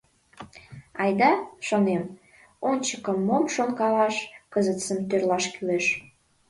[1.01, 1.31] Айда,
[1.67, 2.03] шонем,
[2.69, 4.15] ончыкым мом шонкалаш,
[4.53, 5.85] кызытсым тӧрлаш кӱлеш...